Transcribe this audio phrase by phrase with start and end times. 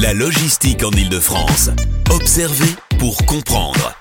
[0.00, 1.70] La logistique en Ile-de-France.
[2.14, 3.96] Observer pour comprendre.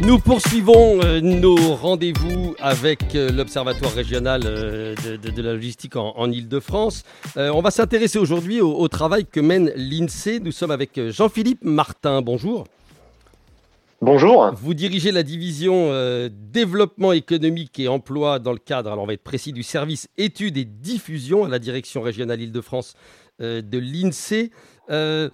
[0.00, 6.30] Nous poursuivons euh, nos rendez-vous avec euh, l'Observatoire régional euh, de, la logistique en, en
[6.30, 7.02] Ile-de-France.
[7.36, 10.40] On va s'intéresser aujourd'hui au, travail que mène l'INSEE.
[10.40, 12.22] Nous sommes avec Jean-Philippe Martin.
[12.22, 12.64] Bonjour.
[14.00, 14.52] Bonjour.
[14.54, 19.14] Vous dirigez la division euh, développement économique et emploi dans le cadre, alors on va
[19.14, 22.94] être précis, du service études et diffusion à la direction régionale Île-de-France
[23.40, 24.52] euh, de l'INSEE.
[24.90, 25.30] Euh,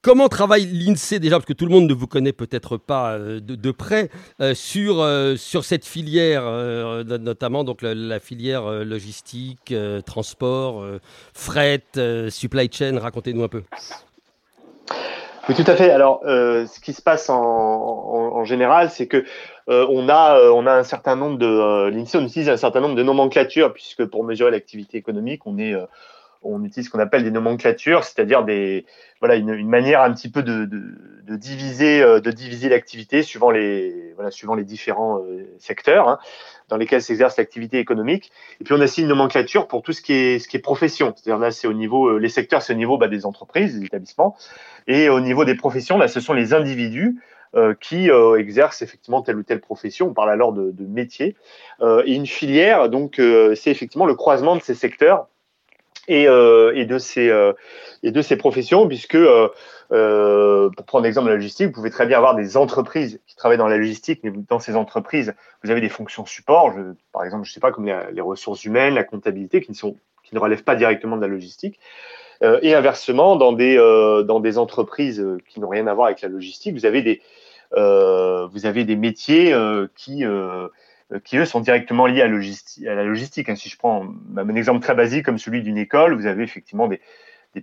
[0.00, 3.70] comment travaille l'INSEE déjà, parce que tout le monde ne vous connaît peut-être pas de,
[3.72, 4.10] près,
[4.54, 5.04] sur,
[5.64, 6.44] cette filière,
[7.04, 9.74] no- notamment donc la, filière logistique,
[10.06, 10.86] transport,
[11.34, 11.82] fret,
[12.30, 12.96] supply chain.
[13.00, 13.64] Racontez-nous un peu.
[15.48, 15.90] Oui, tout à fait.
[15.90, 19.24] Alors, euh, ce qui se passe en, général, c'est que
[19.70, 22.80] euh, on a euh, on a un certain nombre de l'INSEE, on utilise un certain
[22.80, 25.74] nombre de nomenclatures puisque pour mesurer l'activité économique, on est
[26.42, 28.86] on utilise ce qu'on appelle des nomenclatures, c'est-à-dire des
[29.20, 34.12] voilà une, manière un petit peu de, de, diviser euh, de diviser l'activité suivant les
[34.14, 36.18] voilà suivant les différents euh, secteurs hein,
[36.68, 38.30] dans lesquels s'exerce l'activité économique.
[38.60, 40.60] Et puis on a aussi une nomenclature pour tout ce qui est ce qui est
[40.60, 43.78] profession, c'est-à-dire là c'est au niveau euh, les secteurs c'est au niveau bah, des entreprises,
[43.78, 44.36] des établissements,
[44.86, 47.20] et au niveau des professions là ce sont les individus
[47.80, 50.08] qui exercent effectivement telle ou telle profession.
[50.08, 51.34] On parle alors de, de métier.
[51.80, 55.28] Et une filière, donc, c'est effectivement le croisement de ces secteurs
[56.08, 57.52] et, euh, et, de, ces, euh,
[58.02, 59.48] et de ces professions, puisque, euh,
[59.90, 63.58] pour prendre l'exemple de la logistique, vous pouvez très bien avoir des entreprises qui travaillent
[63.58, 66.74] dans la logistique, mais dans ces entreprises, vous avez des fonctions support,
[67.12, 70.34] par exemple, je sais pas, comme les, ressources humaines, la comptabilité, qui ne, sont, qui
[70.34, 71.78] ne relèvent pas directement de la logistique.
[72.62, 73.76] Et inversement, dans des,
[74.24, 77.20] dans des entreprises qui n'ont rien à voir avec la logistique, vous avez des,
[77.72, 79.52] vous avez des métiers
[79.96, 80.24] qui,
[81.24, 83.48] qui, eux, sont directement liés à, la logistique.
[83.48, 83.56] hein.
[83.56, 84.06] Si je prends
[84.36, 87.00] un exemple très basique comme celui d'une école, vous avez effectivement des,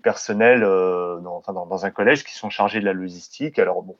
[0.04, 3.59] personnels euh, dans, un collège qui sont chargés de la logistique.
[3.59, 3.96] Alors, bon,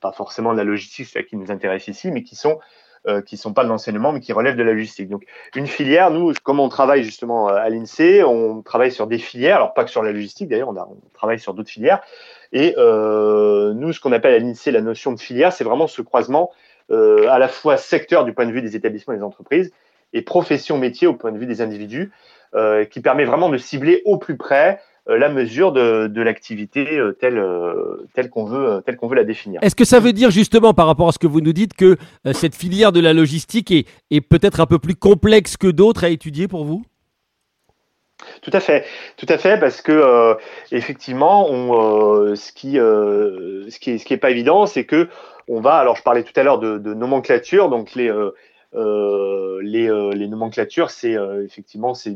[0.00, 2.60] pas forcément de la logistique, c'est ça qui nous intéresse ici, mais qui sont
[3.08, 5.08] euh, qui sont pas de l'enseignement, mais qui relèvent de la logistique.
[5.08, 5.24] Donc,
[5.56, 9.74] une filière, nous, comme on travaille justement à l'INSEE, on travaille sur des filières, alors
[9.74, 12.00] pas que sur la logistique, d'ailleurs, on, travaille sur d'autres filières.
[12.52, 16.00] Et euh, nous, ce qu'on appelle à l'INSEE la notion de filière, c'est vraiment ce
[16.00, 16.52] croisement
[16.90, 19.72] euh, à la fois secteur du point de vue des établissements et des entreprises
[20.12, 22.12] et profession métier au point de vue des individus,
[22.54, 24.78] euh, qui permet vraiment de cibler au plus près
[25.08, 27.42] euh, la mesure de, de l'activité euh, telle,
[28.14, 29.60] telle qu'on veut, telle qu'on veut la définir.
[29.62, 31.96] Est-ce que ça veut dire justement par rapport à ce que vous nous dites que
[32.32, 36.10] cette filière de la logistique est, est peut-être un peu plus complexe que d'autres à
[36.10, 36.84] étudier pour vous?
[38.42, 38.84] Tout à fait,
[39.16, 40.34] tout à fait, parce que euh,
[40.70, 44.84] effectivement, on, euh, ce qui, euh, ce qui est, ce qui est pas évident, c'est
[44.84, 45.08] que
[45.48, 45.76] on va.
[45.76, 48.34] Alors, je parlais tout à l'heure de, nomenclature, donc les, euh,
[48.74, 52.14] euh, euh, nomenclatures, c'est effectivement c'est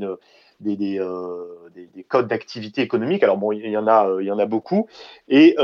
[0.60, 0.98] des, des,
[1.74, 3.22] des, des codes d'activité économique.
[3.22, 4.86] Alors bon, il y en a, beaucoup,
[5.28, 5.56] et,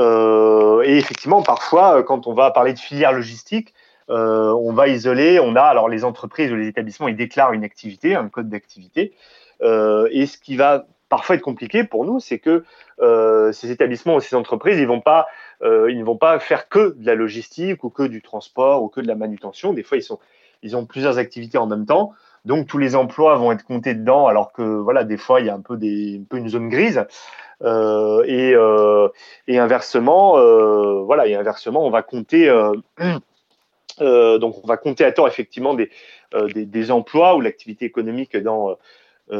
[0.84, 3.74] effectivement, parfois, quand on va parler de filière logistique,
[4.08, 5.40] on va isoler.
[5.40, 9.14] On a alors les entreprises ou les établissements, ils déclarent une activité, un code d'activité.
[9.62, 12.64] Et ce qui va parfois être compliqué pour nous, c'est que
[13.52, 15.26] ces établissements ou ces entreprises, ils vont pas,
[15.62, 18.88] euh, ils ne vont pas faire que de la logistique ou que du transport ou
[18.88, 19.72] que de la manutention.
[19.72, 19.98] Des fois,
[20.62, 22.12] ils ont plusieurs activités en même temps.
[22.44, 25.50] Donc tous les emplois vont être comptés dedans, alors que voilà, des fois il y
[25.50, 27.04] a un peu une zone grise.
[27.62, 29.08] Euh, et, euh,
[29.46, 30.32] et inversement,
[31.04, 32.48] voilà, inversement, on va compter.
[34.00, 35.90] donc on va compter à tort effectivement des,
[36.54, 38.76] des, emplois ou l'activité économique dans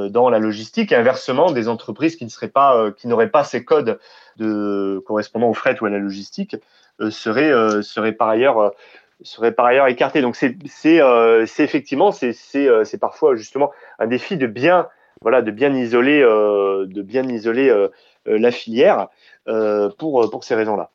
[0.08, 3.44] dans la logistique et inversement des entreprises qui ne seraient pas euh, qui n'auraient pas
[3.44, 3.98] ces codes
[4.38, 6.56] de correspondant au fret ou à la logistique
[7.00, 12.34] euh, seraient euh, seraient par ailleurs euh, par ailleurs écartés donc c'est euh, effectivement c'est
[12.56, 14.88] euh, parfois justement un défi de bien
[15.20, 17.88] voilà de bien isoler euh, de bien isoler euh,
[18.28, 19.08] euh, la filière
[19.48, 20.90] euh, pour pour ces raisons là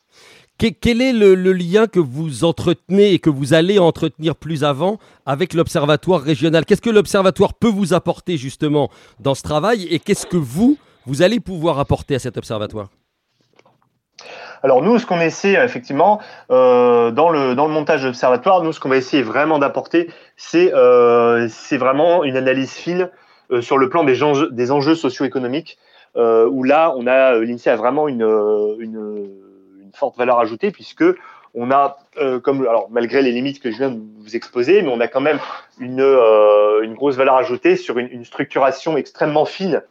[0.58, 4.98] Quel est le, lien que vous entretenez et que vous allez entretenir plus avant
[5.28, 6.66] avec l'Observatoire régional?
[6.66, 8.90] Qu'est-ce que l'Observatoire peut vous apporter justement
[9.20, 12.88] dans ce travail et qu'est-ce que vous, vous allez pouvoir apporter à cet Observatoire?
[14.64, 16.20] Alors nous, ce qu'on essaie effectivement
[16.50, 21.48] euh, dans le montage de l'observatoire, nous ce qu'on va essayer vraiment d'apporter, c'est euh,
[21.74, 23.12] vraiment une analyse fine
[23.52, 25.78] euh, sur le plan des enjeux, socio-économiques,
[26.16, 27.38] où là on a
[27.76, 29.38] vraiment une
[29.98, 31.04] forte valeur ajoutée puisque
[31.54, 34.90] on a euh, comme alors malgré les limites que je viens de vous exposer, mais
[34.90, 35.40] on a quand même
[35.80, 39.82] une euh, une grosse valeur ajoutée sur une, structuration extrêmement fine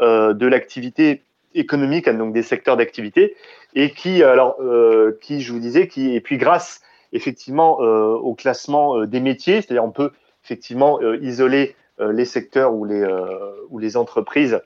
[0.00, 1.22] euh, de l'activité
[1.54, 3.36] économique, donc des secteurs d'activité,
[3.74, 4.56] et qui, alors,
[5.20, 6.80] qui, je vous disais, qui, et puis grâce
[7.12, 10.12] effectivement au classement des métiers, c'est-à-dire on peut
[10.42, 13.06] effectivement isoler les secteurs ou les,
[13.68, 14.62] ou les entreprises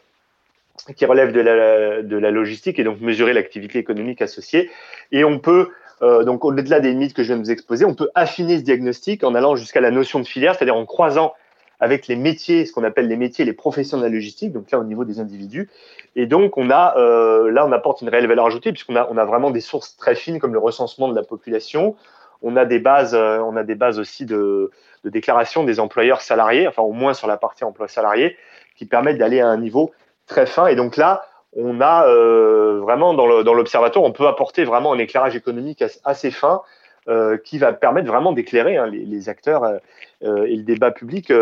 [0.96, 4.70] qui relèvent de la, logistique et donc mesurer l'activité économique associée.
[5.12, 5.70] Et on peut
[6.02, 8.62] euh, donc au-delà des limites que je viens de vous exposer, on peut affiner ce
[8.62, 11.32] diagnostic en allant jusqu'à la notion de filière, c'est-à-dire en croisant
[11.80, 14.78] avec les métiers, ce qu'on appelle les métiers, les professions de la logistique, donc là
[14.78, 15.70] au niveau des individus.
[16.14, 19.16] Et donc on a, euh, là on apporte une réelle valeur ajoutée puisqu'on a, on
[19.16, 21.96] a vraiment des sources très fines comme le recensement de la population.
[22.42, 24.70] On a des bases, euh, on a des bases aussi de
[25.04, 28.36] déclaration des employeurs salariés, enfin au moins sur la partie emploi salarié,
[28.76, 29.92] qui permettent d'aller à un niveau
[30.26, 30.66] très fin.
[30.66, 31.24] Et donc là,
[31.56, 36.62] on a euh, vraiment dans l'observatoire, on peut apporter vraiment un éclairage économique assez fin
[37.08, 41.32] euh, qui va permettre vraiment d'éclairer hein, les, acteurs euh, et le débat public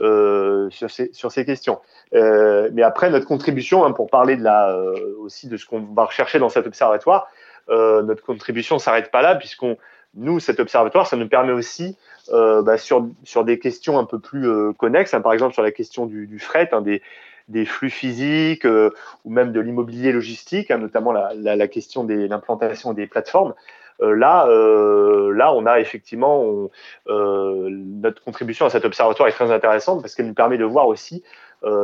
[0.00, 1.78] sur ces, questions.
[2.12, 4.74] mais après, notre contribution, hein, pour parler de la,
[5.18, 7.28] aussi de ce qu'on va rechercher dans cet observatoire,
[7.68, 9.76] notre contribution ne s'arrête pas là, puisqu'on
[10.14, 11.98] nous, cet observatoire, ça nous permet aussi,
[12.32, 16.06] bah, sur, sur des questions un peu plus connexes, hein, par exemple sur la question
[16.06, 17.02] du, du fret, des,
[17.50, 18.90] des flux physiques euh,
[19.24, 23.54] ou même de l'immobilier logistique, hein, notamment la, question de l'implantation des plateformes.
[24.00, 26.70] Euh, là, euh, là, on a effectivement
[27.06, 31.22] notre contribution à cet observatoire est très intéressante parce qu'elle nous permet de voir aussi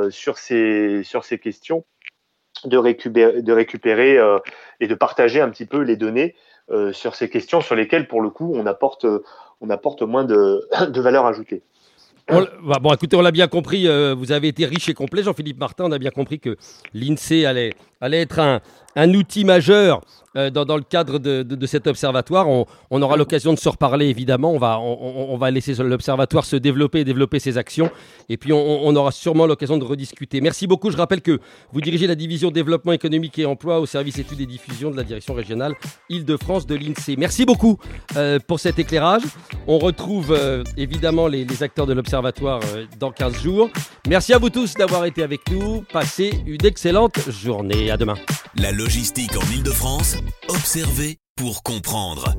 [0.09, 1.85] sur ces sur ces questions
[2.65, 4.19] de récupérer, de récupérer
[4.81, 6.35] et de partager un petit peu les données
[6.93, 9.07] sur ces questions sur lesquelles, pour le coup, on apporte,
[9.61, 11.63] on apporte moins de, de valeur ajoutée.
[12.29, 15.61] Bah, bon, écoutez, on l'a bien compris, euh, vous avez été riche et complet, Jean-Philippe
[15.61, 15.85] Martin.
[15.85, 16.57] On a bien compris que
[16.93, 18.61] l'INSEE allait, allait être un,
[18.97, 20.01] un outil majeur
[20.37, 22.47] euh, dans, le cadre de, cet observatoire.
[22.49, 24.53] On, aura l'occasion de se reparler, évidemment.
[24.53, 27.91] On va, on, va laisser l'observatoire se développer et développer ses actions.
[28.29, 30.41] Et puis, on, aura sûrement l'occasion de rediscuter.
[30.43, 30.91] Merci beaucoup.
[30.91, 31.39] Je rappelle que
[31.73, 35.05] vous dirigez la division développement économique et emploi au service études et diffusion de la
[35.05, 35.75] direction régionale
[36.11, 37.17] Île-de-France de l'INSEE.
[37.17, 37.79] Merci beaucoup
[38.17, 39.23] euh, pour cet éclairage.
[39.67, 42.61] On retrouve euh, évidemment les, acteurs de l'observatoire
[42.99, 43.71] dans 15 jours.
[44.07, 45.83] Merci à vous tous d'avoir été avec nous.
[45.91, 47.91] Passez une excellente journée.
[47.91, 48.17] À demain.
[48.87, 50.15] Logistique en Île-de-France,
[50.49, 52.37] observez pour comprendre.